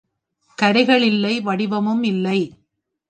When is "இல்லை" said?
1.03-1.33, 2.03-2.39